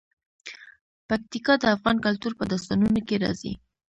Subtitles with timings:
[1.07, 3.53] پکتیکا د افغان کلتور په داستانونو کې راځي.